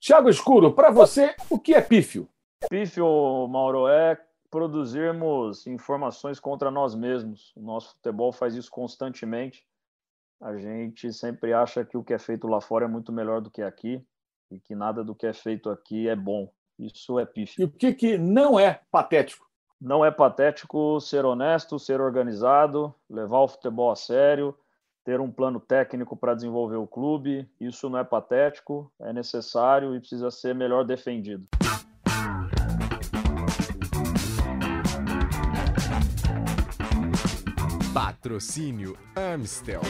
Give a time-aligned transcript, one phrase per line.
[0.00, 2.28] Tiago Escuro, para você, o que é pífio?
[2.70, 4.16] Pífio, Mauro, é
[4.48, 7.52] produzirmos informações contra nós mesmos.
[7.56, 9.66] O nosso futebol faz isso constantemente.
[10.40, 13.50] A gente sempre acha que o que é feito lá fora é muito melhor do
[13.50, 14.04] que aqui
[14.50, 16.48] e que nada do que é feito aqui é bom.
[16.78, 17.60] Isso é pífio.
[17.60, 19.48] E o que, que não é patético?
[19.80, 24.56] Não é patético ser honesto, ser organizado, levar o futebol a sério,
[25.08, 27.48] ter um plano técnico para desenvolver o clube.
[27.58, 31.46] Isso não é patético, é necessário e precisa ser melhor defendido.
[37.94, 39.80] Patrocínio Amstel.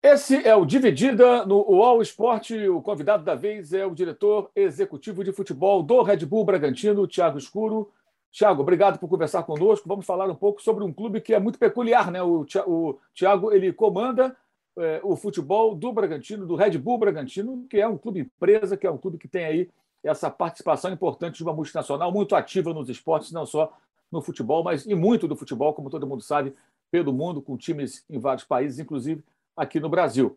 [0.00, 2.68] Esse é o Dividida no UOL Esporte.
[2.68, 7.38] O convidado da vez é o diretor executivo de futebol do Red Bull Bragantino, Thiago
[7.38, 7.90] Escuro.
[8.36, 9.88] Thiago, obrigado por conversar conosco.
[9.88, 12.20] Vamos falar um pouco sobre um clube que é muito peculiar, né?
[12.20, 12.44] O,
[13.14, 14.36] Thiago ele comanda
[14.76, 18.88] é, o futebol do Bragantino, do Red Bull Bragantino, que é um clube empresa, que
[18.88, 19.70] é um clube que tem aí
[20.02, 23.72] essa participação importante de uma multinacional muito ativa nos esportes, não só
[24.10, 26.52] no futebol, mas e muito do futebol, como todo mundo sabe,
[26.90, 29.22] pelo mundo, com times em vários países, inclusive
[29.56, 30.36] aqui no Brasil.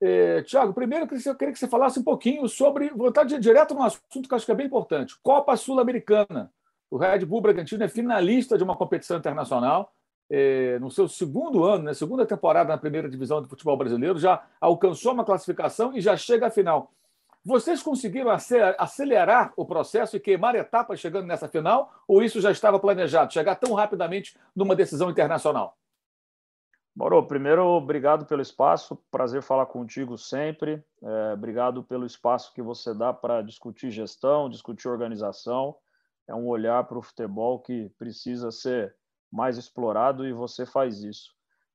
[0.00, 4.28] É, Tiago, primeiro eu queria que você falasse um pouquinho sobre, voltar direto num assunto
[4.28, 6.52] que acho que é bem importante: Copa Sul-Americana.
[6.90, 9.92] O Red Bull Bragantino é finalista de uma competição internacional.
[10.30, 14.18] É, no seu segundo ano, na né, segunda temporada na primeira divisão do futebol brasileiro,
[14.18, 16.92] já alcançou uma classificação e já chega à final.
[17.44, 21.92] Vocês conseguiram acelerar o processo e queimar etapas chegando nessa final?
[22.06, 25.78] Ou isso já estava planejado, chegar tão rapidamente numa decisão internacional?
[26.94, 30.82] Mauro, primeiro, obrigado pelo espaço, prazer falar contigo sempre.
[31.00, 35.76] É, obrigado pelo espaço que você dá para discutir gestão, discutir organização.
[36.28, 38.94] É um olhar para o futebol que precisa ser
[39.30, 41.32] mais explorado e você faz isso.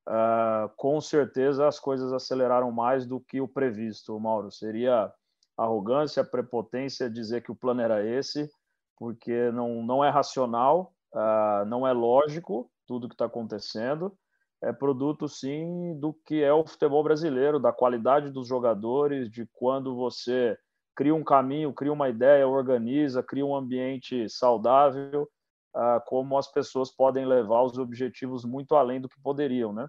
[0.07, 4.51] Uh, com certeza as coisas aceleraram mais do que o previsto, Mauro.
[4.51, 5.11] Seria
[5.57, 8.49] arrogância, prepotência dizer que o plano era esse,
[8.97, 14.15] porque não, não é racional, uh, não é lógico tudo que está acontecendo
[14.63, 19.93] é produto sim do que é o futebol brasileiro, da qualidade dos jogadores, de quando
[19.93, 20.57] você
[20.95, 25.27] cria um caminho, cria uma ideia, organiza, cria um ambiente saudável,
[25.73, 29.87] ah, como as pessoas podem levar os objetivos muito além do que poderiam, né?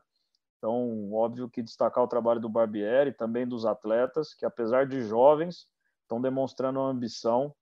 [0.57, 5.67] Então, óbvio que destacar o trabalho do Barbieri, também dos atletas, que apesar de jovens,
[6.03, 7.55] estão demonstrando a ambição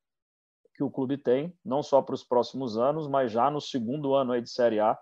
[0.75, 4.32] que o clube tem, não só para os próximos anos, mas já no segundo ano
[4.32, 4.97] aí de Série A,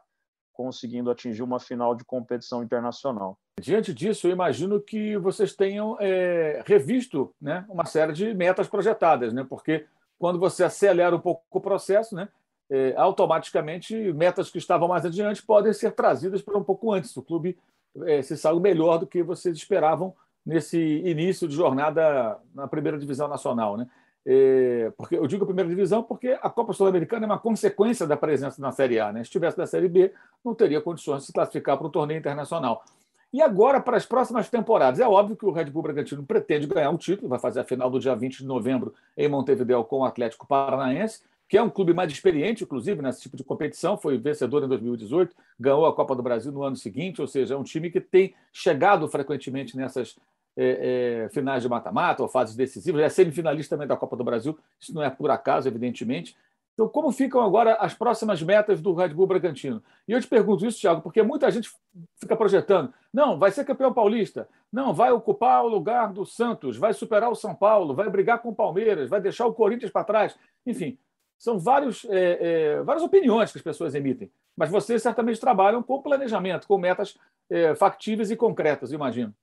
[0.52, 3.38] conseguindo atingir uma final de competição internacional.
[3.60, 9.32] Diante disso, eu imagino que vocês tenham é, revisto né, uma série de metas projetadas,
[9.32, 9.46] né?
[9.48, 9.86] porque
[10.18, 12.28] quando você acelera um pouco o processo, né,
[12.70, 17.16] é, automaticamente metas que estavam mais adiante podem ser trazidas para um pouco antes.
[17.16, 17.58] O clube
[18.04, 20.14] é, se saiu melhor do que vocês esperavam
[20.46, 23.76] nesse início de jornada na primeira divisão nacional.
[23.76, 23.88] Né?
[24.26, 28.60] É, porque eu digo primeira divisão porque a Copa Sul-Americana é uma consequência da presença
[28.60, 29.12] na Série A.
[29.12, 29.20] Né?
[29.20, 30.12] Se estivesse na Série B,
[30.44, 32.84] não teria condições de se classificar para o torneio internacional.
[33.32, 36.90] E agora, para as próximas temporadas, é óbvio que o Red Bull Bragantino pretende ganhar
[36.90, 40.04] um título, vai fazer a final do dia 20 de novembro em Montevideo com o
[40.04, 44.64] Atlético Paranaense, que é um clube mais experiente, inclusive, nesse tipo de competição, foi vencedor
[44.64, 47.90] em 2018, ganhou a Copa do Brasil no ano seguinte, ou seja, é um time
[47.90, 50.16] que tem chegado frequentemente nessas
[50.62, 54.58] é, é, finais de mata-mata ou fases decisivas, é semifinalista também da Copa do Brasil,
[54.78, 56.36] isso não é por acaso, evidentemente.
[56.74, 59.82] Então, como ficam agora as próximas metas do Red Bull Bragantino?
[60.06, 61.70] E eu te pergunto isso, Thiago, porque muita gente
[62.16, 66.94] fica projetando: não, vai ser campeão paulista, não, vai ocupar o lugar do Santos, vai
[66.94, 70.38] superar o São Paulo, vai brigar com o Palmeiras, vai deixar o Corinthians para trás.
[70.66, 70.98] Enfim,
[71.38, 74.30] são vários, é, é, várias opiniões que as pessoas emitem.
[74.56, 77.16] Mas vocês certamente trabalham com planejamento, com metas
[77.48, 79.34] é, factíveis e concretas, imagino.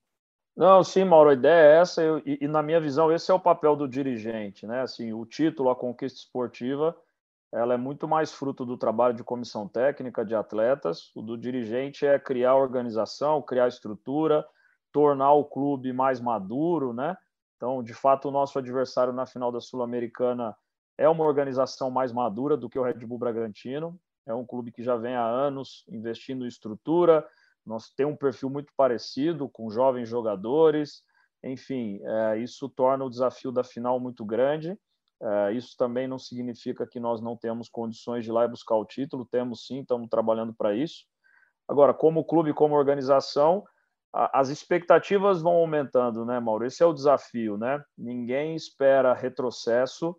[0.57, 3.34] Não, sim, Mauro, a ideia é essa, eu, e, e, na minha visão, esse é
[3.34, 4.81] o papel do dirigente, né?
[4.81, 6.97] Assim, o título, a conquista esportiva,
[7.53, 11.12] ela é muito mais fruto do trabalho de comissão técnica, de atletas.
[11.16, 14.44] O do dirigente é criar organização, criar estrutura,
[14.91, 17.16] tornar o clube mais maduro, né?
[17.56, 20.57] Então, de fato, o nosso adversário na final da Sul-Americana
[20.98, 24.00] é uma organização mais madura do que o Red Bull Bragantino.
[24.25, 27.24] É um clube que já vem há anos investindo em estrutura,
[27.68, 31.04] nós temos um perfil muito parecido com jovens jogadores,
[31.44, 34.78] enfim, é, isso torna o desafio da final muito grande.
[35.22, 38.75] É, isso também não significa que nós não temos condições de ir lá e buscar
[38.75, 41.06] o título, temos sim, estamos trabalhando para isso.
[41.68, 43.64] Agora, como clube, como organização,
[44.13, 46.66] a, as expectativas vão aumentando, né, Mauro?
[46.66, 47.84] Esse é o desafio, né?
[47.98, 50.16] Ninguém espera retrocesso,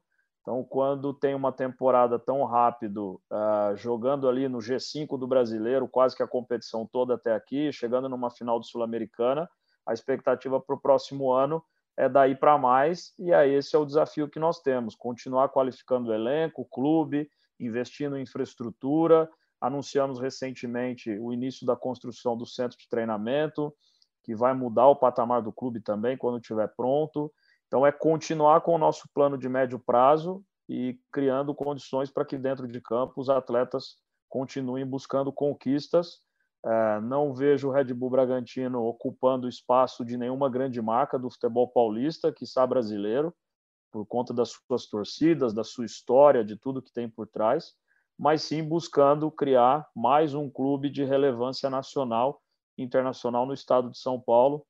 [0.48, 6.16] então, quando tem uma temporada tão rápido, uh, jogando ali no G5 do brasileiro, quase
[6.16, 9.46] que a competição toda até aqui, chegando numa final do Sul-Americana,
[9.86, 11.62] a expectativa para o próximo ano
[11.98, 16.08] é daí para mais, e aí esse é o desafio que nós temos: continuar qualificando
[16.08, 17.28] o elenco, o clube,
[17.60, 19.28] investindo em infraestrutura.
[19.60, 23.70] Anunciamos recentemente o início da construção do centro de treinamento,
[24.24, 27.30] que vai mudar o patamar do clube também quando estiver pronto.
[27.68, 32.36] Então, é continuar com o nosso plano de médio prazo e criando condições para que
[32.36, 33.96] dentro de campo os atletas
[34.28, 36.18] continuem buscando conquistas.
[36.64, 41.68] É, não vejo o Red Bull Bragantino ocupando espaço de nenhuma grande marca do futebol
[41.68, 43.34] paulista, que está brasileiro,
[43.92, 47.72] por conta das suas torcidas, da sua história, de tudo que tem por trás,
[48.18, 52.42] mas sim buscando criar mais um clube de relevância nacional
[52.76, 54.66] e internacional no estado de São Paulo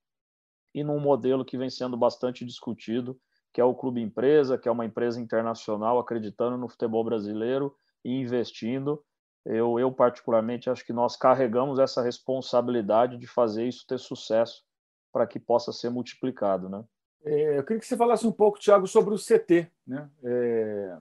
[0.79, 3.19] e num modelo que vem sendo bastante discutido,
[3.53, 8.13] que é o clube empresa, que é uma empresa internacional acreditando no futebol brasileiro e
[8.13, 9.03] investindo
[9.49, 14.63] eu, eu particularmente acho que nós carregamos essa responsabilidade de fazer isso ter sucesso
[15.11, 16.85] para que possa ser multiplicado, né?
[17.25, 20.09] É, eu queria que você falasse um pouco, Tiago, sobre o CT, né?
[20.23, 20.99] É,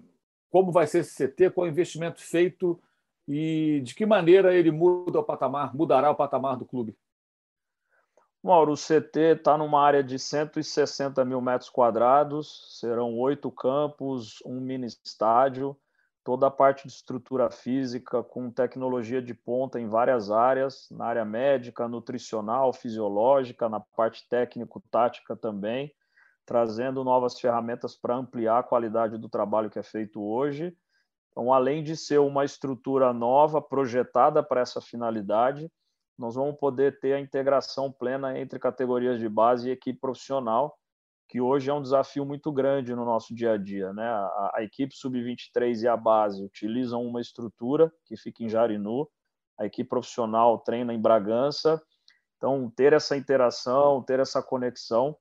[0.50, 2.80] como vai ser esse CT, qual é o investimento feito
[3.28, 6.96] e de que maneira ele muda o patamar, mudará o patamar do clube?
[8.48, 14.62] Mauro, o CT está numa área de 160 mil metros quadrados, serão oito campos, um
[14.62, 15.76] mini estádio,
[16.24, 21.26] toda a parte de estrutura física com tecnologia de ponta em várias áreas, na área
[21.26, 25.94] médica, nutricional, fisiológica, na parte técnico-tática também,
[26.46, 30.74] trazendo novas ferramentas para ampliar a qualidade do trabalho que é feito hoje.
[31.32, 35.70] Então, além de ser uma estrutura nova, projetada para essa finalidade,
[36.18, 40.78] nós vamos poder ter a integração plena entre categorias de base e equipe profissional,
[41.30, 43.94] que hoje é um desafio muito grande no nosso dia a dia.
[43.94, 44.04] Né?
[44.04, 49.08] A, a equipe sub-23 e a base utilizam uma estrutura que fica em Jarinu,
[49.60, 51.82] a equipe profissional treina em Bragança.
[52.38, 55.18] Então, ter essa interação, ter essa conexão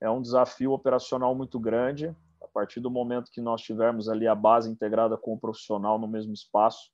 [0.00, 2.14] é um desafio operacional muito grande.
[2.42, 6.08] A partir do momento que nós tivermos ali a base integrada com o profissional no
[6.08, 6.90] mesmo espaço,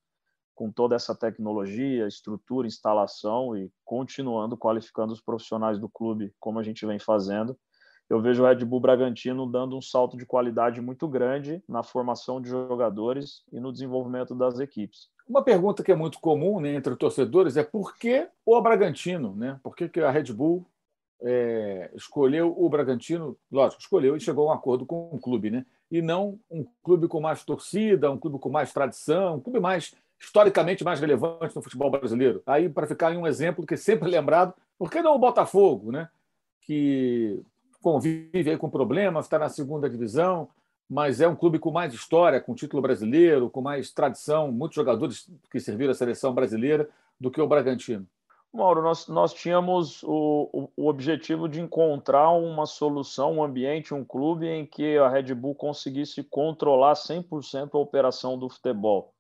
[0.61, 6.62] com toda essa tecnologia, estrutura, instalação e continuando qualificando os profissionais do clube, como a
[6.62, 7.57] gente vem fazendo,
[8.11, 12.43] eu vejo o Red Bull Bragantino dando um salto de qualidade muito grande na formação
[12.43, 15.09] de jogadores e no desenvolvimento das equipes.
[15.27, 19.35] Uma pergunta que é muito comum né, entre torcedores é por que o Bragantino?
[19.35, 19.59] Né?
[19.63, 20.67] Por que, que a Red Bull
[21.23, 23.35] é, escolheu o Bragantino?
[23.51, 25.65] Lógico, escolheu e chegou a um acordo com o clube, né?
[25.91, 29.95] e não um clube com mais torcida, um clube com mais tradição, um clube mais
[30.20, 32.43] historicamente mais relevante no futebol brasileiro.
[32.46, 35.90] Aí, para ficar em um exemplo que é sempre lembrado, por que não o Botafogo,
[35.90, 36.08] né?
[36.61, 37.43] que
[37.82, 40.49] convive com problemas, está na segunda divisão,
[40.88, 45.31] mas é um clube com mais história, com título brasileiro, com mais tradição, muitos jogadores
[45.50, 46.88] que serviram à seleção brasileira
[47.19, 48.06] do que o Bragantino.
[48.52, 54.46] Mauro, nós, nós tínhamos o, o, objetivo de encontrar uma solução, um ambiente, um clube
[54.46, 59.14] em que a Red Bull conseguisse controlar 100% a operação do futebol.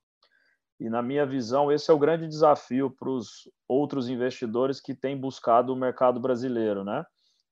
[0.80, 5.14] E, na minha visão, esse é o grande desafio para os outros investidores que têm
[5.14, 7.04] buscado o mercado brasileiro, né?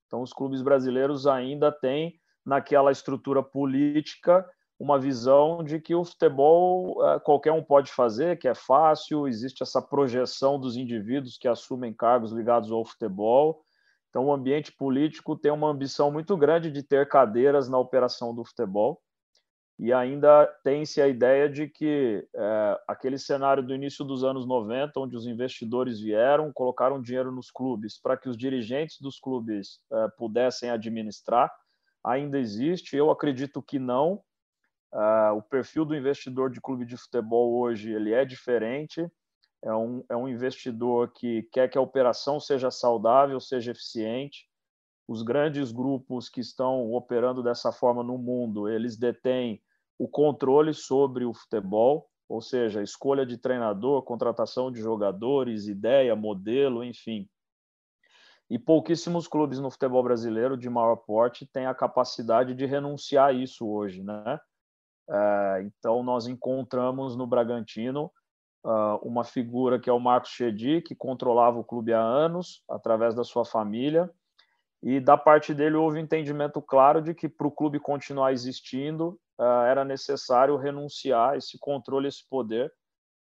[0.07, 4.43] Então, os clubes brasileiros ainda têm, naquela estrutura política,
[4.79, 9.61] uma visão de que o futebol eh, qualquer um pode fazer, que é fácil, existe
[9.61, 13.61] essa projeção dos indivíduos que assumem cargos ligados ao futebol.
[14.09, 18.43] Então, o ambiente político tem uma ambição muito grande de ter cadeiras na operação do
[18.43, 18.99] futebol
[19.79, 24.99] e ainda tem-se a ideia de que é, aquele cenário do início dos anos 90,
[24.99, 30.09] onde os investidores vieram, colocaram dinheiro nos clubes para que os dirigentes dos clubes é,
[30.17, 31.49] pudessem administrar,
[32.03, 32.97] ainda existe.
[32.97, 34.21] Eu acredito que não.
[34.93, 39.09] É, o perfil do investidor de clube de futebol hoje ele é diferente.
[39.63, 44.45] É um, é um investidor que quer que a operação seja saudável, seja eficiente.
[45.07, 49.61] Os grandes grupos que estão operando dessa forma no mundo, eles detêm
[49.99, 56.83] o controle sobre o futebol, ou seja, escolha de treinador, contratação de jogadores, ideia, modelo,
[56.83, 57.27] enfim.
[58.49, 63.33] E pouquíssimos clubes no futebol brasileiro de maior porte têm a capacidade de renunciar a
[63.33, 64.39] isso hoje, né?
[65.09, 68.11] É, então nós encontramos no Bragantino
[68.63, 73.13] uh, uma figura que é o Marcos Chedi, que controlava o clube há anos através
[73.13, 74.09] da sua família,
[74.81, 79.19] e da parte dele houve um entendimento claro de que para o clube continuar existindo
[79.39, 82.71] uh, era necessário renunciar esse controle, esse poder.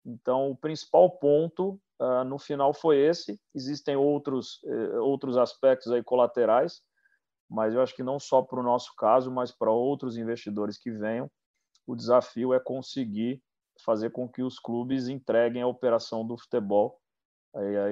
[0.04, 3.40] Então, o principal ponto uh, no final foi esse.
[3.54, 6.82] Existem outros, uh, outros aspectos aí colaterais,
[7.48, 10.90] mas eu acho que não só para o nosso caso, mas para outros investidores que
[10.90, 11.30] venham,
[11.86, 13.42] o desafio é conseguir
[13.86, 17.00] fazer com que os clubes entreguem a operação do futebol.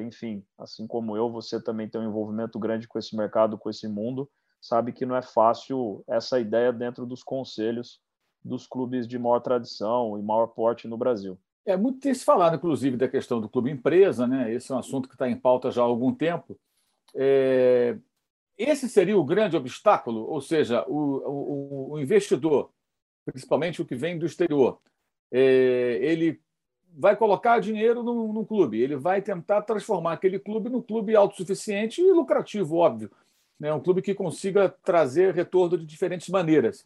[0.05, 3.87] Enfim, assim como eu, você também tem um envolvimento grande com esse mercado, com esse
[3.87, 4.29] mundo
[4.61, 7.99] sabe que não é fácil essa ideia dentro dos conselhos
[8.43, 11.37] dos clubes de maior tradição e maior porte no Brasil.
[11.65, 14.51] É muito tem se falado, inclusive, da questão do clube empresa, né?
[14.51, 16.59] Esse é um assunto que está em pauta já há algum tempo.
[17.15, 17.97] É...
[18.57, 22.71] Esse seria o grande obstáculo, ou seja, o, o, o investidor,
[23.25, 24.79] principalmente o que vem do exterior,
[25.31, 25.99] é...
[26.01, 26.41] ele
[26.97, 32.01] vai colocar dinheiro num, num, clube, ele vai tentar transformar aquele clube num clube autossuficiente
[32.01, 33.11] e lucrativo, óbvio.
[33.59, 33.73] Né?
[33.73, 36.85] Um clube que consiga trazer retorno de diferentes maneiras.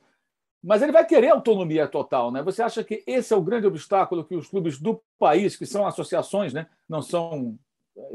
[0.64, 2.32] Mas ele vai querer autonomia total.
[2.32, 2.42] Né?
[2.42, 5.86] Você acha que esse é o grande obstáculo que os clubes do país, que são
[5.86, 6.68] associações, né?
[6.88, 7.58] não, são,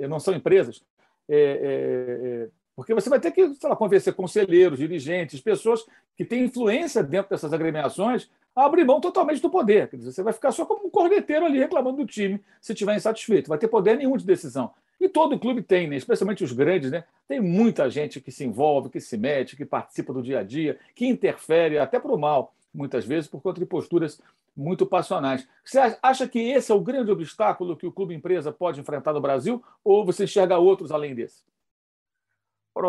[0.08, 0.82] não são empresas,
[1.28, 5.84] é, é porque você vai ter que sei lá, convencer conselheiros, dirigentes, pessoas
[6.16, 9.88] que têm influência dentro dessas agremiações a abrir mão totalmente do poder.
[9.88, 12.94] Quer dizer, você vai ficar só como um corneteiro ali reclamando do time se estiver
[12.94, 13.48] insatisfeito.
[13.48, 14.72] Vai ter poder nenhum de decisão.
[15.00, 15.97] E todo clube tem, né?
[15.97, 17.05] especialmente os grandes, né?
[17.26, 20.78] tem muita gente que se envolve, que se mete, que participa do dia a dia,
[20.95, 24.21] que interfere até para o mal, muitas vezes, por conta de posturas
[24.57, 25.49] muito passionais.
[25.64, 29.21] Você acha que esse é o grande obstáculo que o clube empresa pode enfrentar no
[29.21, 31.45] Brasil ou você enxerga outros além desse?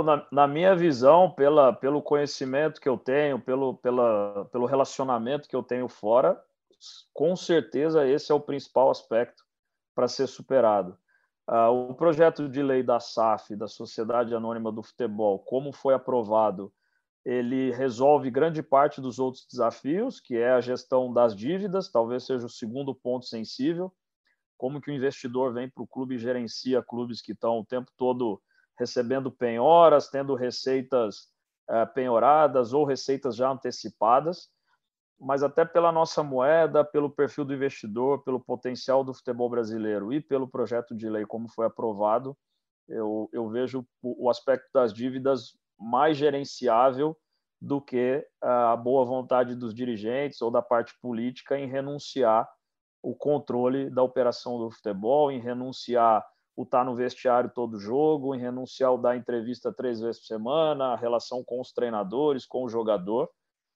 [0.05, 5.55] Na, na, minha visão, pela, pelo conhecimento que eu tenho, pelo, pela, pelo relacionamento que
[5.55, 6.39] eu tenho fora,
[7.11, 9.43] com certeza esse é o principal aspecto
[9.95, 10.95] para ser superado.
[11.49, 16.71] Uh, o projeto de lei da SAF, da Sociedade Anônima do Futebol, como foi aprovado,
[17.25, 22.45] ele resolve grande parte dos outros desafios, que é a gestão das dívidas, talvez seja
[22.45, 23.91] o segundo ponto sensível,
[24.59, 27.89] como que o investidor vem para o clube e gerencia clubes que estão o tempo
[27.97, 28.39] todo
[28.77, 31.29] recebendo penhoras, tendo receitas
[31.67, 34.51] uh, penhoradas ou receitas já antecipadas,
[35.19, 40.21] mas até pela nossa moeda, pelo perfil do investidor, pelo potencial do futebol brasileiro e
[40.21, 42.37] pelo projeto de lei como foi aprovado,
[42.87, 47.15] eu, eu vejo o aspecto das dívidas mais gerenciável
[47.61, 52.49] do que a boa vontade dos dirigentes ou da parte política em renunciar
[53.01, 58.35] o controle da operação do futebol, em renunciar o estar tá no vestiário todo jogo,
[58.35, 62.63] em renunciar o dar entrevista três vezes por semana, a relação com os treinadores, com
[62.63, 63.29] o jogador.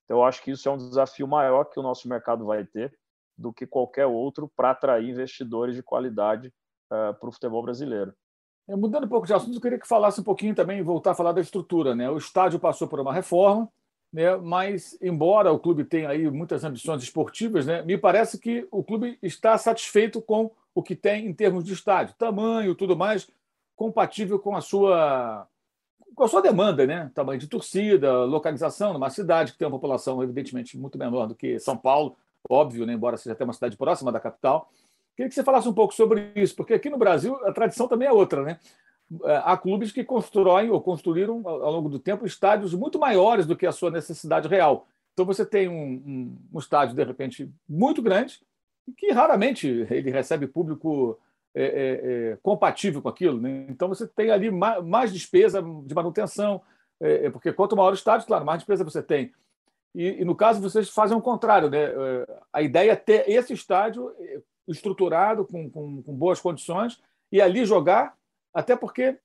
[0.04, 2.96] Então, eu acho que isso é um desafio maior que o nosso mercado vai ter
[3.36, 6.48] do que qualquer outro para atrair investidores de qualidade
[6.92, 8.14] uh, para o futebol brasileiro.
[8.68, 11.14] É, mudando um pouco de assunto, eu queria que falasse um pouquinho também, voltar a
[11.14, 11.94] falar da estrutura.
[11.94, 12.08] Né?
[12.10, 13.68] O estádio passou por uma reforma,
[14.12, 14.36] né?
[14.36, 17.82] mas, embora o clube tenha aí muitas ambições esportivas, né?
[17.82, 22.14] me parece que o clube está satisfeito com o que tem em termos de estádio,
[22.16, 23.28] tamanho, tudo mais,
[23.76, 25.46] compatível com a sua
[26.14, 27.10] com a sua demanda, né?
[27.14, 31.58] Tamanho de torcida, localização numa cidade que tem uma população evidentemente muito menor do que
[31.58, 32.16] São Paulo,
[32.48, 32.92] óbvio, né?
[32.92, 34.70] embora seja até uma cidade próxima da capital.
[35.16, 38.08] Queria que você falasse um pouco sobre isso, porque aqui no Brasil a tradição também
[38.08, 38.58] é outra, né?
[39.24, 43.56] É, há clubes que constroem ou construíram ao longo do tempo estádios muito maiores do
[43.56, 44.88] que a sua necessidade real.
[45.12, 48.40] Então você tem um, um, um estádio de repente muito grande
[48.96, 51.18] que raramente ele recebe público
[51.54, 53.40] é, é, é, compatível com aquilo.
[53.40, 53.66] Né?
[53.68, 56.60] Então você tem ali mais, mais despesa de manutenção,
[57.00, 59.32] é, é, porque quanto maior o estádio, claro, mais despesa você tem.
[59.94, 61.84] E, e, no caso vocês fazem o contrário, né?
[61.84, 64.12] É, a ideia é ter esse estádio
[64.66, 68.16] estruturado com, com, com boas condições e ali jogar,
[68.52, 69.18] até porque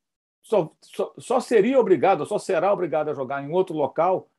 [0.44, 4.30] só, só, só seria obrigado, só será obrigado a jogar em outro local,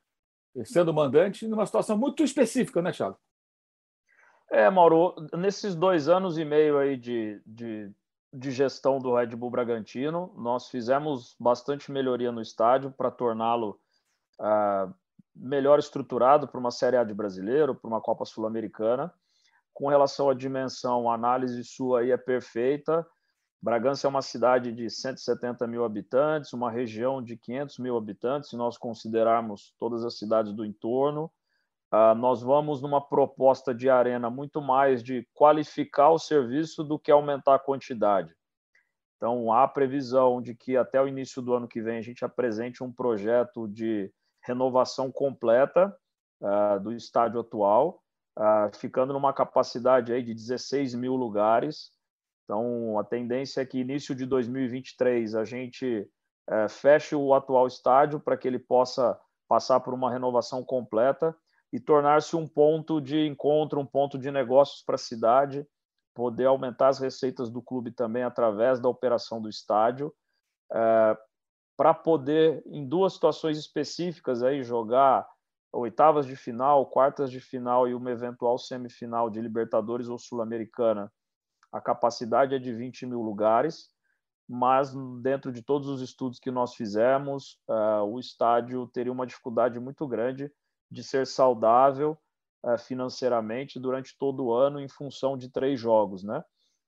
[0.65, 3.19] sendo mandante, numa situação muito específica, né, Thiago?
[4.51, 7.89] É, Mauro, nesses dois anos e meio aí de, de,
[8.33, 13.79] de gestão do Red Bull Bragantino, nós fizemos bastante melhoria no estádio para torná-lo
[14.41, 14.93] uh,
[15.37, 19.15] melhor estruturado para uma Série A de brasileiro, para uma Copa Sul-Americana.
[19.73, 23.07] Com relação à dimensão, a análise sua aí é perfeita.
[23.63, 28.57] Bragança é uma cidade de 170 mil habitantes, uma região de 500 mil habitantes, se
[28.57, 31.31] nós considerarmos todas as cidades do entorno.
[31.93, 37.11] Uh, nós vamos numa proposta de arena muito mais de qualificar o serviço do que
[37.11, 38.33] aumentar a quantidade.
[39.17, 42.83] Então, há previsão de que até o início do ano que vem a gente apresente
[42.83, 44.11] um projeto de
[44.43, 45.95] renovação completa
[46.41, 48.03] uh, do estádio atual,
[48.39, 51.91] uh, ficando numa capacidade aí de 16 mil lugares.
[52.45, 56.09] Então, a tendência é que início de 2023 a gente
[56.49, 61.37] uh, feche o atual estádio para que ele possa passar por uma renovação completa
[61.73, 65.67] e tornar-se um ponto de encontro, um ponto de negócios para a cidade,
[66.15, 70.13] poder aumentar as receitas do clube também através da operação do estádio,
[70.73, 71.17] é,
[71.77, 75.27] para poder, em duas situações específicas, aí, jogar
[75.73, 81.11] oitavas de final, quartas de final e uma eventual semifinal de Libertadores ou Sul-Americana.
[81.73, 83.89] A capacidade é de 20 mil lugares
[84.53, 89.79] mas dentro de todos os estudos que nós fizemos, uh, o estádio teria uma dificuldade
[89.79, 90.51] muito grande
[90.91, 92.19] de ser saudável
[92.65, 96.43] uh, financeiramente durante todo o ano em função de três jogos, né?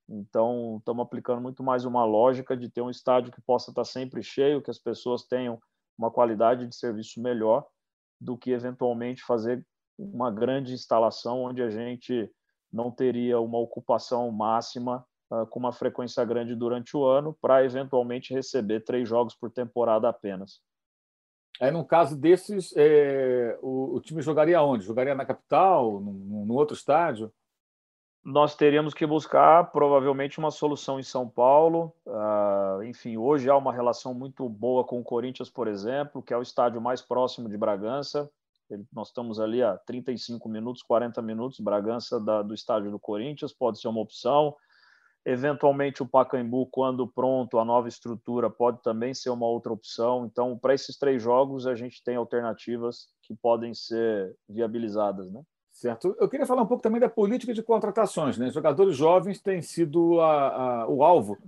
[0.08, 4.22] Então, estamos aplicando muito mais uma lógica de ter um estádio que possa estar sempre
[4.22, 5.60] cheio, que as pessoas tenham
[5.96, 7.66] uma qualidade de serviço melhor,
[8.20, 9.64] do que eventualmente fazer
[9.98, 12.30] uma grande instalação onde a gente
[12.72, 18.34] não teria uma ocupação máxima uh, com uma frequência grande durante o ano, para eventualmente
[18.34, 20.60] receber três jogos por temporada apenas.
[21.60, 24.84] Aí, no caso desses, é, o, o, time jogaria onde?
[24.84, 27.32] Jogaria na capital, no outro estádio?
[28.24, 31.92] nós teríamos que buscar provavelmente uma solução em São Paulo.
[32.06, 36.36] Uh, enfim, hoje há uma relação muito boa com o Corinthians, por exemplo, que é
[36.36, 38.30] o estádio mais próximo de Bragança.
[38.70, 43.52] Ele, nós estamos ali a 35 minutos, 40 minutos, Bragança da, do estádio do Corinthians,
[43.52, 44.54] pode ser uma opção.
[45.24, 50.26] Eventualmente o Pacaembu, quando pronto, a nova estrutura pode também ser uma outra opção.
[50.26, 55.42] Então, para esses três jogos, a gente tem alternativas que podem ser viabilizadas, né?
[55.72, 56.14] Certo.
[56.20, 58.36] Eu queria falar um pouco também da política de contratações.
[58.36, 58.50] Né?
[58.50, 61.38] Jogadores jovens têm sido a, a, o alvo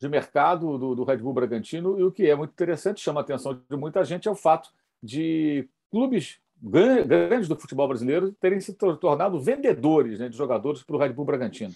[0.00, 3.22] de mercado do, do, Red Bull Bragantino, e o que é muito interessante, chama a
[3.22, 4.70] atenção de muita gente, é o fato
[5.02, 10.98] de clubes grandes do futebol brasileiro terem se tornado vendedores né, de jogadores para o
[10.98, 11.74] Red Bull Bragantino.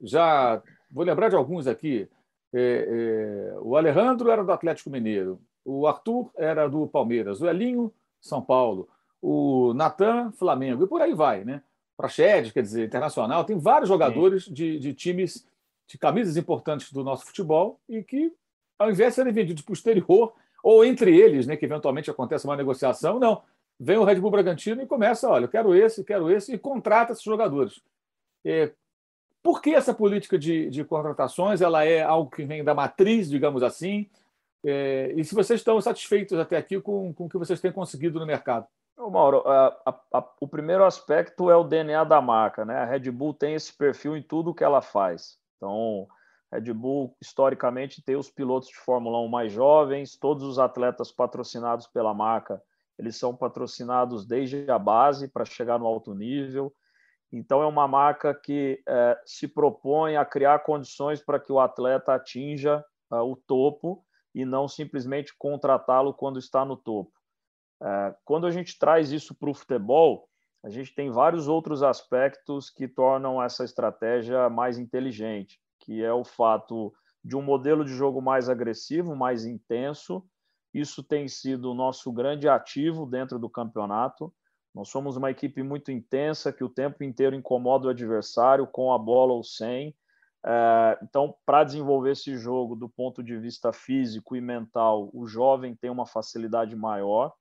[0.00, 2.08] Já vou lembrar de alguns aqui.
[2.52, 7.92] É, é, o Alejandro era do Atlético Mineiro, o Arthur era do Palmeiras, o Elinho,
[8.20, 8.88] São Paulo,
[9.20, 11.62] o Natan, Flamengo, e por aí vai, né?
[11.96, 15.46] Praxedes, quer dizer, internacional, tem vários jogadores de, de, times
[15.88, 18.32] de camisas importantes do nosso futebol e que,
[18.78, 22.44] ao invés de serem vendidos para o exterior, ou entre eles, né, que eventualmente acontece
[22.44, 23.42] uma negociação, não.
[23.78, 27.12] Vem o Red Bull Bragantino e começa, olha, eu quero esse, quero esse, e contrata
[27.12, 27.80] esses jogadores.
[28.44, 28.72] É,
[29.46, 33.62] por que essa política de, de, contratações ela é algo que vem da matriz, digamos
[33.62, 34.10] assim?
[34.64, 38.18] É, e se vocês estão satisfeitos até aqui com, com o que vocês têm conseguido
[38.18, 38.66] no mercado?
[38.96, 42.74] Ô, Mauro, a, a, a, o primeiro aspecto é o DNA da marca, né?
[42.74, 45.38] A Red Bull tem esse perfil em tudo que ela faz.
[45.56, 46.08] Então,
[46.52, 51.86] Red Bull, historicamente, tem os pilotos de Fórmula 1 mais jovens, todos os atletas patrocinados
[51.86, 52.60] pela marca,
[52.98, 56.74] eles são patrocinados desde a base para chegar no alto nível.
[57.32, 62.14] Então, é uma marca que é, se propõe a criar condições para que o atleta
[62.14, 67.12] atinja uh, o topo e não simplesmente contratá-lo quando está no topo.
[67.82, 70.28] É, quando a gente traz isso para o futebol,
[70.64, 76.24] a gente tem vários outros aspectos que tornam essa estratégia mais inteligente, que é o
[76.24, 76.92] fato
[77.24, 80.24] de um modelo de jogo mais agressivo, mais intenso.
[80.72, 84.32] Isso tem sido o nosso grande ativo dentro do campeonato.
[84.76, 88.98] Nós somos uma equipe muito intensa que o tempo inteiro incomoda o adversário com a
[88.98, 89.96] bola ou sem.
[90.44, 95.74] É, então, para desenvolver esse jogo do ponto de vista físico e mental, o jovem
[95.74, 97.32] tem uma facilidade maior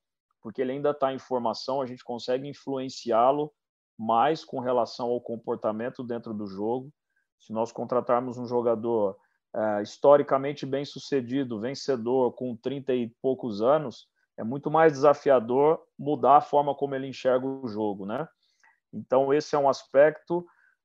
[0.46, 3.52] porque ele ainda está em formação, a gente consegue influenciá-lo
[3.98, 6.94] mais com relação ao comportamento dentro do jogo.
[7.40, 9.18] Se nós contratarmos um jogador
[9.56, 16.38] é, historicamente bem sucedido, vencedor, com 30 e poucos anos, é muito mais desafiador mudar
[16.38, 18.28] a forma como ele enxerga o jogo, né?
[18.94, 20.40] Então, esse é um aspecto,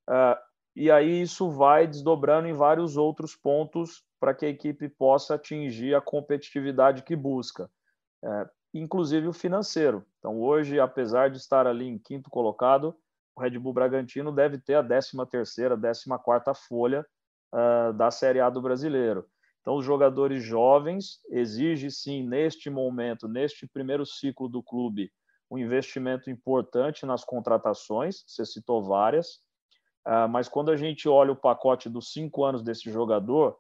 [0.09, 0.37] uh,
[0.75, 5.95] e aí isso vai desdobrando em vários outros pontos para que a equipe possa atingir
[5.95, 7.71] a competitividade que busca.
[8.23, 10.05] Uh, inclusive o financeiro.
[10.19, 12.97] Então, hoje, apesar de estar ali em quinto colocado,
[13.35, 17.07] o Red Bull Bragantino deve ter a 13 terceira, 14 quarta folha
[17.53, 19.27] uh, da Série A do Brasileiro.
[19.61, 25.13] Então, os jogadores jovens exigem, sim, neste momento, neste primeiro ciclo do clube,
[25.51, 29.41] um investimento importante nas contratações, você citou várias,
[30.07, 33.59] uh, mas quando a gente olha o pacote dos cinco anos desse jogador,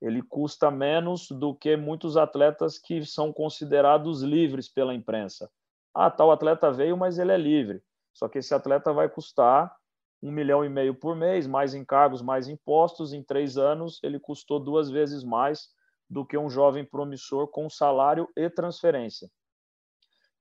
[0.00, 5.50] ele custa menos do que muitos atletas que são considerados livres pela imprensa.
[5.94, 7.82] Ah, tal atleta veio, mas ele é livre.
[8.12, 9.74] Só que esse atleta vai custar
[10.22, 13.12] um milhão e meio por mês, mais encargos, mais impostos.
[13.12, 15.68] Em três anos, ele custou duas vezes mais
[16.08, 19.30] do que um jovem promissor com salário e transferência.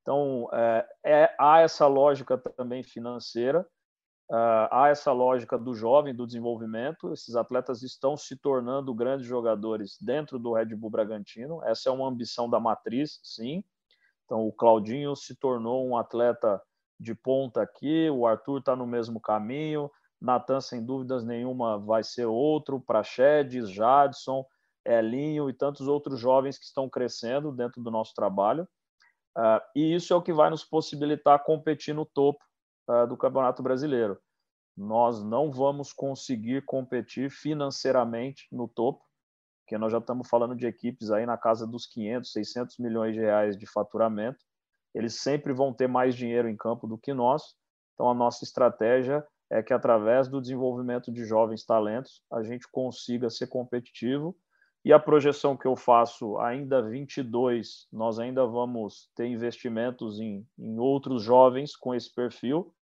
[0.01, 3.65] Então, é, é, há essa lógica também financeira
[4.29, 7.11] Uh, há essa lógica do jovem, do desenvolvimento.
[7.11, 11.63] Esses atletas estão se tornando grandes jogadores dentro do Red Bull Bragantino.
[11.63, 13.63] Essa é uma ambição da matriz, sim.
[14.25, 16.61] Então, o Claudinho se tornou um atleta
[16.99, 19.89] de ponta aqui, o Arthur está no mesmo caminho,
[20.21, 24.45] Natan, sem dúvidas nenhuma, vai ser outro, Praxedes, Jadson,
[24.85, 28.67] Elinho e tantos outros jovens que estão crescendo dentro do nosso trabalho.
[29.38, 32.43] Uh, e isso é o que vai nos possibilitar competir no topo
[32.89, 34.19] uh, do Campeonato Brasileiro.
[34.75, 39.05] Nós não vamos conseguir competir financeiramente no topo,
[39.62, 43.19] porque nós já estamos falando de equipes aí na casa dos 500, 600 milhões de
[43.19, 44.39] reais de faturamento.
[44.93, 47.56] Eles sempre vão ter mais dinheiro em campo do que nós.
[47.93, 53.30] Então, a nossa estratégia é que, através do desenvolvimento de jovens talentos, a gente consiga
[53.30, 54.36] ser competitivo.
[54.86, 60.80] E a projeção que eu faço, ainda 22, nós ainda vamos ter investimentos em, em
[60.80, 62.73] outros jovens com esse perfil,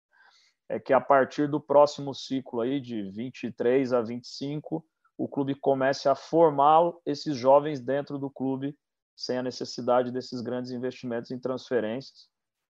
[0.69, 4.85] é que a partir do próximo ciclo aí, de 23 a 25,
[5.17, 8.77] o clube comece a formar esses jovens dentro do clube,
[9.17, 12.29] sem a necessidade desses grandes investimentos em transferências.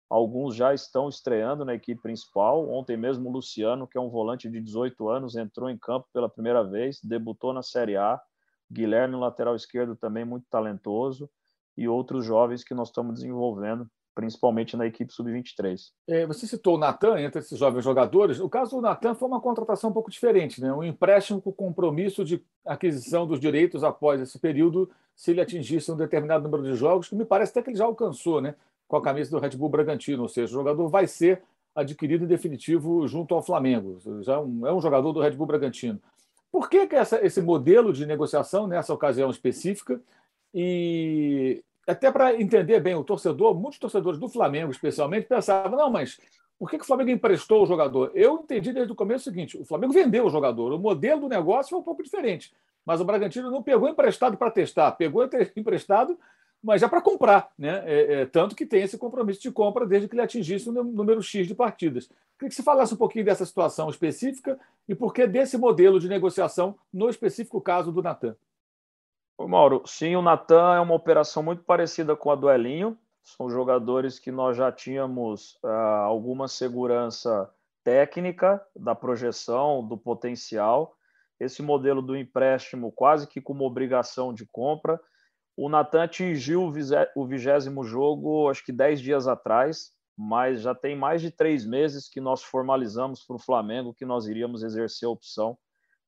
[0.10, 2.70] Alguns já estão estreando na equipe principal.
[2.70, 6.30] Ontem mesmo o Luciano, que é um volante de 18 anos, entrou em campo pela
[6.30, 8.22] primeira vez, debutou na Série A.
[8.70, 11.30] Guilherme, lateral esquerdo, também muito talentoso.
[11.78, 15.92] E outros jovens que nós estamos desenvolvendo principalmente na equipe sub-23.
[16.08, 18.40] É, você citou o Natan entre esses jovens jogadores.
[18.40, 20.74] O caso do Natan foi uma contratação um pouco diferente, né?
[20.74, 25.98] um empréstimo com compromisso de aquisição dos direitos após esse período, se ele atingisse um
[25.98, 28.56] determinado número de jogos, que me parece até que ele já alcançou né?
[28.88, 31.42] com a camisa do Red Bull Bragantino, ou seja, o jogador vai ser
[31.76, 34.00] adquirido em definitivo junto ao Flamengo.
[34.22, 36.00] Já é um, é um jogador do Red Bull Bragantino.
[36.52, 40.00] Por que, que essa, esse modelo de negociação, nessa ocasião específica,
[40.54, 46.20] e até para entender bem o torcedor, muitos torcedores do Flamengo, especialmente, pensavam: não, mas
[46.58, 48.12] por que, que o Flamengo emprestou o jogador?
[48.14, 51.30] Eu entendi desde o começo o seguinte: o Flamengo vendeu o jogador, o modelo do
[51.30, 52.54] negócio foi um pouco diferente.
[52.86, 56.18] Mas o Bragantino não pegou emprestado para testar, pegou emprestado,
[56.62, 57.84] mas já para comprar, né?
[57.86, 61.22] É, é, tanto que tem esse compromisso de compra desde que ele atingisse o número
[61.22, 62.08] X de partidas.
[62.38, 66.08] Queria que você falasse um pouquinho dessa situação específica e por que desse modelo de
[66.08, 68.36] negociação no específico caso do Natan.
[69.36, 72.98] Ô Mauro, sim, o Natan é uma operação muito parecida com a do Elinho.
[73.24, 75.68] São jogadores que nós já tínhamos uh,
[76.06, 77.52] alguma segurança
[77.84, 80.96] técnica da projeção, do potencial.
[81.40, 85.02] Esse modelo do empréstimo quase que como obrigação de compra.
[85.58, 86.72] O Natan atingiu
[87.16, 92.08] o vigésimo jogo, acho que dez dias atrás, mas já tem mais de três meses
[92.08, 95.58] que nós formalizamos para o Flamengo que nós iríamos exercer a opção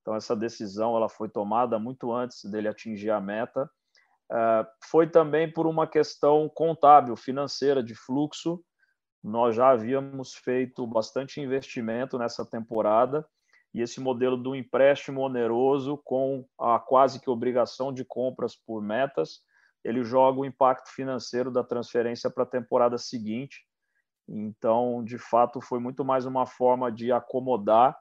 [0.05, 3.67] então essa decisão ela foi tomada muito antes dele atingir a meta.
[4.31, 8.63] Uh, foi também por uma questão contábil, financeira, de fluxo.
[9.23, 13.27] Nós já havíamos feito bastante investimento nessa temporada
[13.73, 19.39] e esse modelo do empréstimo oneroso com a quase que obrigação de compras por metas,
[19.83, 23.65] ele joga o impacto financeiro da transferência para a temporada seguinte.
[24.29, 27.97] Então, de fato, foi muito mais uma forma de acomodar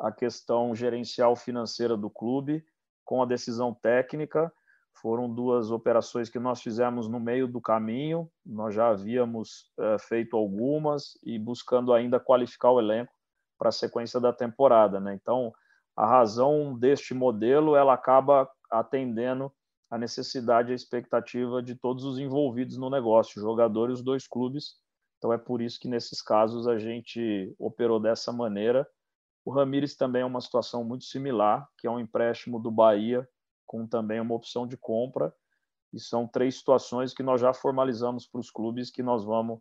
[0.00, 2.64] a questão gerencial financeira do clube
[3.04, 4.52] com a decisão técnica.
[4.94, 10.36] Foram duas operações que nós fizemos no meio do caminho, nós já havíamos é, feito
[10.36, 13.12] algumas e buscando ainda qualificar o elenco
[13.58, 14.98] para a sequência da temporada.
[14.98, 15.14] Né?
[15.14, 15.52] Então,
[15.96, 19.52] a razão deste modelo ela acaba atendendo
[19.90, 24.76] a necessidade e a expectativa de todos os envolvidos no negócio, jogadores os dois clubes.
[25.18, 28.86] Então, é por isso que nesses casos a gente operou dessa maneira
[29.44, 33.28] o Ramires também é uma situação muito similar, que é um empréstimo do Bahia,
[33.66, 35.34] com também uma opção de compra.
[35.92, 39.58] E são três situações que nós já formalizamos para os clubes que nós vamos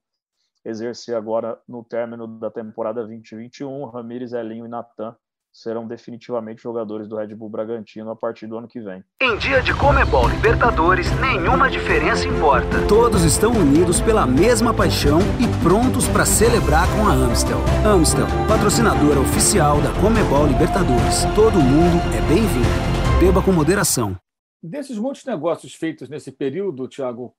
[0.64, 3.86] exercer agora no término da temporada 2021.
[3.86, 5.16] Ramires, Elinho e Natan
[5.52, 9.04] serão definitivamente jogadores do Red Bull Bragantino a partir do ano que vem.
[9.22, 12.88] Em dia de Comebol Libertadores, nenhuma diferença importa.
[12.88, 17.60] Todos estão unidos pela mesma paixão e prontos para celebrar com a Amstel.
[17.86, 21.26] Amstel, patrocinadora oficial da Comebol Libertadores.
[21.36, 23.20] Todo mundo é bem-vindo.
[23.20, 24.16] Beba com moderação.
[24.62, 27.34] Desses muitos negócios feitos nesse período, Tiago,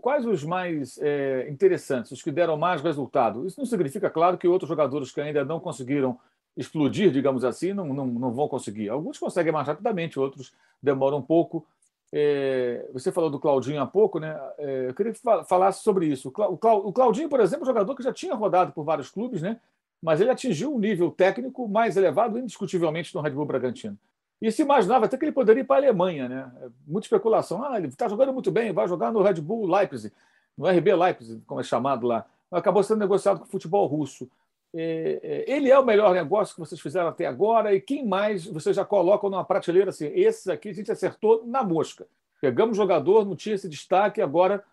[0.00, 3.46] quais os mais é, interessantes, os que deram mais resultado?
[3.46, 6.18] Isso não significa, claro, que outros jogadores que ainda não conseguiram
[6.56, 8.88] explodir, digamos assim, não, não, não vão conseguir.
[8.88, 11.66] Alguns conseguem mais rapidamente, outros demoram um pouco.
[12.12, 14.38] É, você falou do Claudinho há pouco, né?
[14.58, 16.28] É, eu queria que falasse sobre isso.
[16.28, 19.58] O Claudinho, por exemplo, é um jogador que já tinha rodado por vários clubes, né?
[20.04, 23.96] mas ele atingiu um nível técnico mais elevado, indiscutivelmente, no Red Bull Bragantino.
[24.38, 26.52] E se imaginava até que ele poderia ir para a Alemanha, né?
[26.60, 27.64] É muita especulação.
[27.64, 30.12] Ah, ele está jogando muito bem, vai jogar no Red Bull Leipzig,
[30.58, 32.26] no RB Leipzig, como é chamado lá.
[32.52, 34.28] Acabou sendo negociado com o futebol russo.
[34.76, 38.44] É, é, ele é o melhor negócio que vocês fizeram até agora e quem mais
[38.44, 40.06] vocês já colocam numa prateleira assim?
[40.06, 42.06] Esses aqui a gente acertou na mosca.
[42.40, 44.64] Pegamos jogador, não tinha esse destaque, agora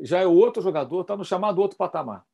[0.00, 2.24] já é outro jogador, está no chamado outro patamar.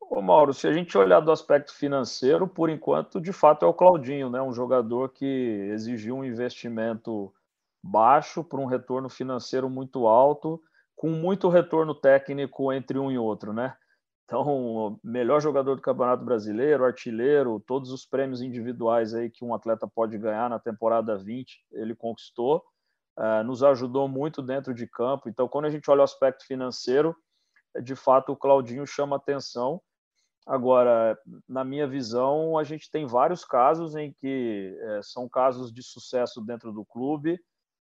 [0.00, 3.74] Ô Mauro, se a gente olhar do aspecto financeiro, por enquanto, de fato é o
[3.74, 4.40] Claudinho, né?
[4.40, 7.32] um jogador que exigiu um investimento
[7.82, 10.62] baixo para um retorno financeiro muito alto,
[10.94, 13.76] com muito retorno técnico entre um e outro, né?
[14.26, 19.86] Então, melhor jogador do Campeonato Brasileiro, artilheiro, todos os prêmios individuais aí que um atleta
[19.86, 22.62] pode ganhar na temporada 20, ele conquistou.
[23.16, 25.28] uh, nos ajudou muito dentro de campo.
[25.28, 27.16] Então, quando a gente olha o aspecto financeiro,
[27.82, 29.80] de fato o Claudinho chama atenção.
[30.46, 35.82] Agora, na minha visão, a gente tem vários casos em que é, são casos de
[35.82, 37.40] sucesso dentro do clube.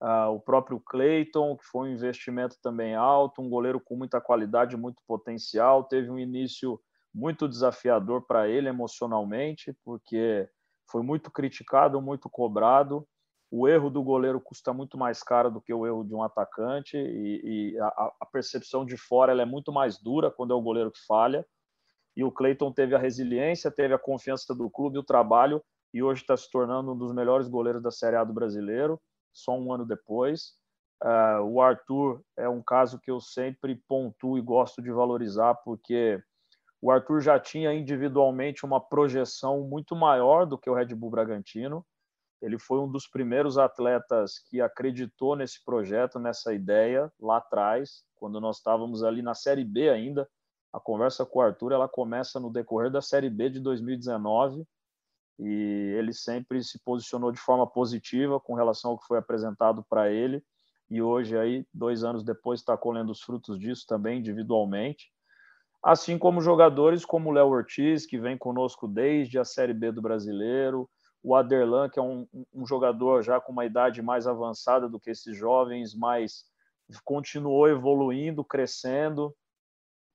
[0.03, 4.75] Uh, o próprio Clayton, que foi um investimento também alto, um goleiro com muita qualidade,
[4.75, 6.77] muito potencial, teve um início
[7.15, 10.45] muito desafiador para ele emocionalmente, porque
[10.91, 13.07] foi muito criticado, muito cobrado.
[13.49, 16.97] O erro do goleiro custa muito mais caro do que o erro de um atacante
[16.97, 20.91] e, e a, a, percepção de fora é muito mais dura quando é o goleiro
[20.91, 21.45] que falha.
[22.17, 25.63] E o Cleiton teve a resiliência, teve a confiança do clube, o trabalho
[25.93, 28.99] e hoje está se tornando um dos melhores goleiros da Série A do brasileiro.
[29.33, 30.53] Só um ano depois.
[31.03, 36.21] Uh, o Arthur é um caso que eu sempre pontuo e gosto de valorizar porque
[36.81, 41.85] o Arthur já tinha individualmente uma projeção muito maior do que o Red Bull Bragantino
[42.43, 48.41] ele foi um dos primeiros atletas que acreditou nesse projeto, nessa ideia lá atrás, quando
[48.41, 50.29] nós estávamos ali na Série B ainda.
[50.73, 54.65] A conversa com o Arthur ela começa no decorrer da Série B de 2019
[55.39, 60.11] e ele sempre se posicionou de forma positiva com relação ao que foi apresentado para
[60.11, 60.43] ele.
[60.89, 65.11] E hoje aí dois anos depois está colhendo os frutos disso também individualmente.
[65.81, 70.01] Assim como jogadores como o Léo Ortiz que vem conosco desde a Série B do
[70.01, 70.89] Brasileiro.
[71.21, 75.09] O Aderlan, que é um, um, jogador já com uma idade mais avançada do que
[75.09, 76.43] esses jovens, mas
[77.03, 79.33] continuou evoluindo, crescendo.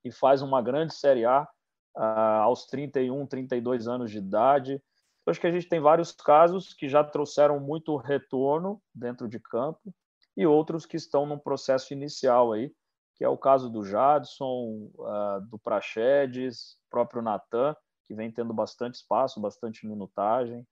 [0.05, 1.49] E faz uma grande Série A
[1.97, 4.83] uh, aos 31, 32 anos de idade.
[5.29, 9.95] Acho que a gente tem vários casos que já trouxeram muito retorno dentro de campo
[10.37, 12.73] e outros que estão num processo inicial aí,
[13.17, 18.95] que é o caso do Jadson, uh, do Praxedes, próprio Natan, que vem tendo bastante
[18.95, 20.67] espaço, bastante minutagem.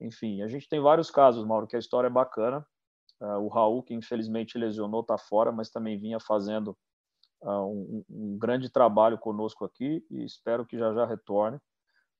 [0.00, 2.66] Enfim, a gente tem vários casos, Mauro, que a história é bacana.
[3.20, 6.76] Uh, o Raul, que infelizmente lesionou, está fora, mas também vinha fazendo
[7.42, 11.58] um, um, grande trabalho conosco aqui e espero que já já retorne.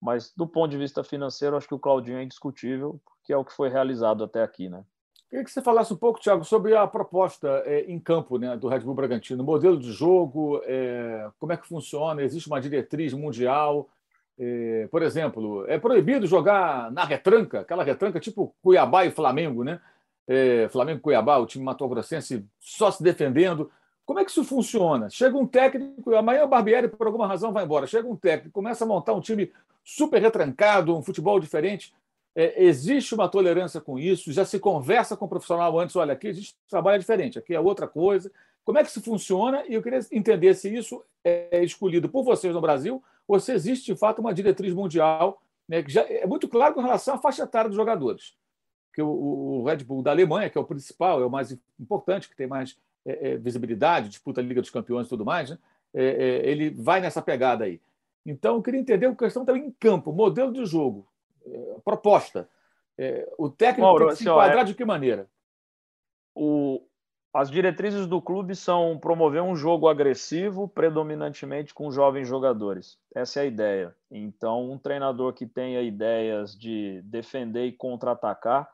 [0.05, 3.45] Mas do ponto de vista financeiro, acho que o Claudinho é indiscutível, porque é o
[3.45, 4.85] que foi realizado até aqui, né?
[5.31, 8.69] Queria que você falasse um pouco, Thiago, sobre a proposta é, em campo né, do
[8.69, 13.89] Red Bull Bragantino, modelo de jogo, é, como é que funciona, existe uma diretriz mundial,
[14.39, 19.81] é, por exemplo, é proibido jogar na retranca, aquela retranca tipo Cuiabá e Flamengo, né?
[20.71, 23.71] Flamengo Cuiabá, o time matogrossense só se defendendo.
[24.07, 25.09] Como é que isso funciona?
[25.09, 27.87] Chega um técnico, amanhã o Barbieri, por alguma razão, vai embora.
[27.87, 29.51] Chega um técnico, começa a montar um time
[29.83, 31.95] super retrancado, um futebol diferente.
[32.35, 34.33] É, existe uma tolerância com isso?
[34.33, 35.97] Já se conversa com o profissional antes?
[35.97, 38.31] Olha, aqui existe um trabalho diferente, aqui é outra coisa.
[38.65, 39.65] Como é que isso funciona?
[39.69, 43.93] E eu queria entender se isso é escolhido por vocês no Brasil ou se existe,
[43.93, 47.43] de fato, uma diretriz mundial né, que já é muito claro com relação à faixa
[47.43, 48.37] etária dos jogadores.
[48.93, 52.29] Que o, o Red Bull da Alemanha, que é o principal, é o mais importante,
[52.29, 55.59] que tem mais é, é, visibilidade, disputa a Liga dos Campeões e tudo mais, né?
[55.93, 57.81] É, é, ele vai nessa pegada aí.
[58.27, 61.07] Então, eu queria entender a questão também em campo, modelo de jogo,
[61.85, 62.49] proposta.
[63.37, 65.29] O técnico Mauro, tem que se assim, enquadrar de que maneira?
[66.35, 66.81] O,
[67.35, 72.97] as diretrizes do clube são promover um jogo agressivo, predominantemente com jovens jogadores.
[73.15, 73.97] Essa é a ideia.
[74.11, 78.73] Então, um treinador que tenha ideias de defender e contra-atacar,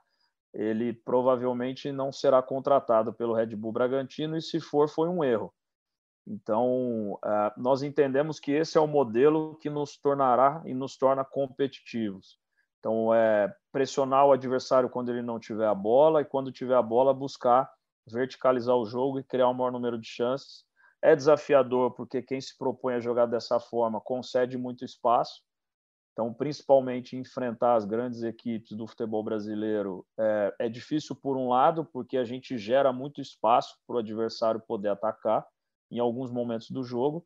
[0.52, 5.52] ele provavelmente não será contratado pelo Red Bull Bragantino e, se for, foi um erro.
[6.26, 11.24] Então, ah, nós entendemos que esse é o modelo que nos tornará e nos torna
[11.24, 12.38] competitivos.
[12.78, 16.82] Então, é pressionar o adversário quando ele não tiver a bola e, quando tiver a
[16.82, 17.70] bola, buscar
[18.06, 20.64] verticalizar o jogo e criar um maior número de chances.
[21.02, 25.42] É desafiador porque quem se propõe a jogar dessa forma concede muito espaço.
[26.12, 31.84] Então, principalmente enfrentar as grandes equipes do futebol brasileiro é, é difícil por um lado,
[31.84, 35.46] porque a gente gera muito espaço para o adversário poder atacar
[35.90, 37.24] em alguns momentos do jogo.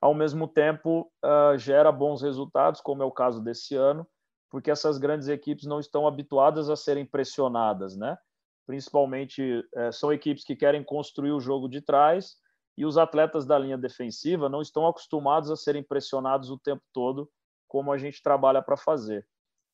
[0.00, 4.06] Ao mesmo tempo, uh, gera bons resultados, como é o caso desse ano,
[4.50, 8.16] porque essas grandes equipes não estão habituadas a serem pressionadas, né?
[8.68, 12.36] principalmente é, são equipes que querem construir o jogo de trás
[12.76, 17.30] e os atletas da linha defensiva não estão acostumados a serem pressionados o tempo todo,
[17.68, 19.26] como a gente trabalha para fazer.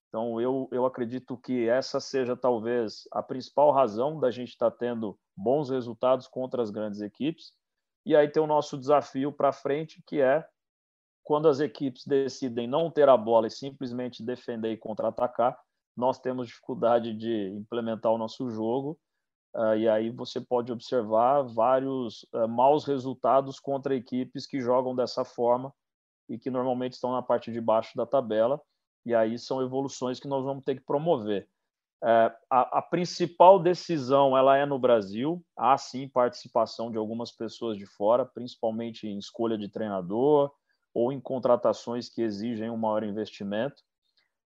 [0.09, 4.77] Então, eu, eu acredito que essa seja talvez a principal razão da gente estar tá
[4.77, 7.53] tendo bons resultados contra as grandes equipes.
[8.07, 10.47] E aí tem o nosso desafio para frente, que é
[11.25, 15.59] quando as equipes decidem não ter a bola e simplesmente defender e contra-atacar,
[15.97, 18.99] nós temos dificuldade de implementar o nosso jogo.
[19.55, 25.25] Uh, e aí você pode observar vários uh, maus resultados contra equipes que jogam dessa
[25.25, 25.73] forma
[26.29, 28.61] e que normalmente estão na parte de baixo da tabela.
[29.05, 31.49] E aí são evoluções que nós vamos ter que promover.
[32.03, 35.43] É, a, a, principal decisão ela é no Brasil.
[35.57, 40.53] Há sim participação de algumas pessoas de fora, principalmente em escolha de treinador
[40.93, 43.83] ou em contratações que exigem um maior investimento.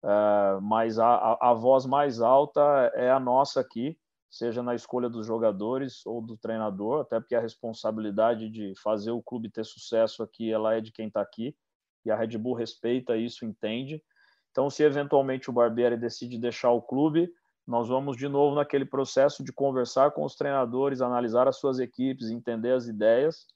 [0.04, 2.60] É, mas a, a, a, voz mais alta
[2.94, 3.98] é a nossa aqui,
[4.30, 9.22] seja na escolha dos jogadores ou do treinador, até porque a responsabilidade de fazer o
[9.22, 11.56] clube ter sucesso aqui ela é de quem está aqui
[12.04, 14.02] e a Red Bull respeita isso, entende.
[14.50, 17.30] Então, se eventualmente o Barbieri decide deixar o clube,
[17.66, 22.30] nós vamos de novo naquele processo de conversar com os treinadores, analisar as suas equipes,
[22.30, 23.46] entender as ideias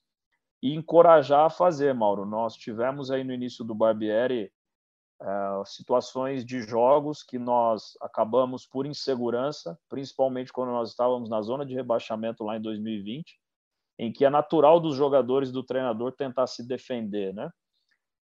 [0.62, 2.26] e encorajar a fazer, Mauro.
[2.26, 4.52] Nós tivemos aí no início do Barbieri
[5.22, 11.64] é, situações de jogos que nós acabamos por insegurança, principalmente quando nós estávamos na zona
[11.64, 13.38] de rebaixamento lá em 2020,
[13.98, 17.50] em que é natural dos jogadores do treinador tentar se defender, né?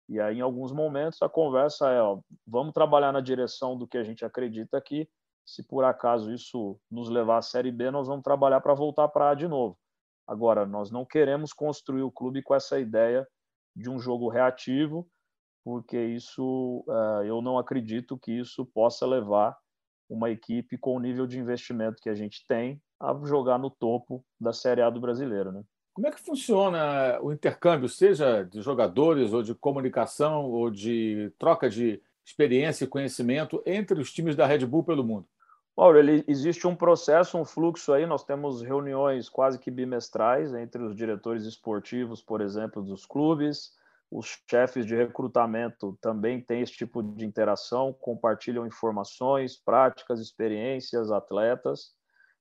[0.09, 3.99] E aí, em alguns momentos, a conversa é: ó, vamos trabalhar na direção do que
[3.99, 5.09] a gente acredita que,
[5.45, 9.31] se por acaso isso nos levar à Série B, nós vamos trabalhar para voltar para
[9.31, 9.79] A de novo.
[10.27, 13.27] Agora, nós não queremos construir o clube com essa ideia
[13.77, 15.09] de um jogo reativo,
[15.65, 19.57] porque isso uh, eu não acredito que isso possa levar
[20.09, 24.25] uma equipe com o nível de investimento que a gente tem a jogar no topo
[24.41, 25.63] da Série A do brasileiro, né?
[25.93, 31.69] Como é que funciona o intercâmbio, seja de jogadores, ou de comunicação, ou de troca
[31.69, 35.27] de experiência e conhecimento entre os times da Red Bull pelo mundo?
[35.77, 38.05] Mauro, ele, existe um processo, um fluxo aí.
[38.07, 43.73] Nós temos reuniões quase que bimestrais entre os diretores esportivos, por exemplo, dos clubes.
[44.11, 51.93] Os chefes de recrutamento também têm esse tipo de interação, compartilham informações, práticas, experiências, atletas.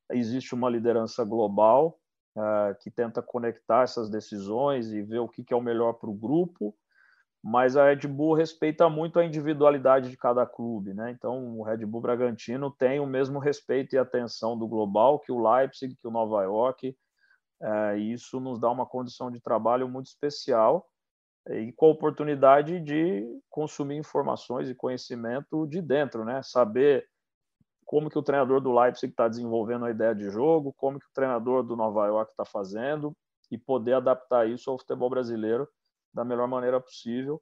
[0.10, 2.00] Existe uma liderança global
[2.38, 6.10] uh, que tenta conectar essas decisões e ver o que, que é o melhor para
[6.10, 6.74] o grupo,
[7.44, 11.12] mas a Red Bull respeita muito a individualidade de cada clube, né?
[11.12, 15.46] Então o Red Bull Bragantino tem o mesmo respeito e atenção do global que o
[15.46, 16.96] Leipzig, que o Nova York,
[17.62, 20.88] uh, e isso nos dá uma condição de trabalho muito especial
[21.50, 26.42] e com a oportunidade de consumir informações e conhecimento de dentro, né?
[26.44, 27.08] Saber
[27.86, 31.14] como que o treinador do Leipzig está desenvolvendo a ideia de jogo, como que o
[31.14, 33.16] treinador do Nova York está fazendo
[33.50, 35.68] e poder adaptar isso ao futebol brasileiro
[36.14, 37.42] da melhor maneira possível.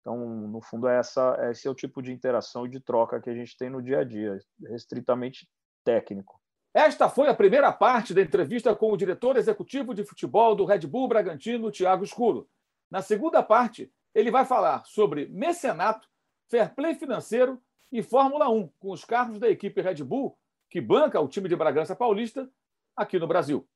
[0.00, 3.30] Então, no fundo, é essa, esse é o tipo de interação e de troca que
[3.30, 5.48] a gente tem no dia a dia, restritamente
[5.84, 6.38] técnico.
[6.74, 10.80] Esta foi a primeira parte da entrevista com o diretor executivo de futebol do Red
[10.80, 12.46] Bull Bragantino, Thiago Escuro.
[12.90, 16.08] Na segunda parte, ele vai falar sobre mecenato,
[16.48, 17.60] fair play financeiro
[17.92, 20.38] e Fórmula 1, com os carros da equipe Red Bull,
[20.70, 22.50] que banca o time de Bragança Paulista
[22.96, 23.68] aqui no Brasil.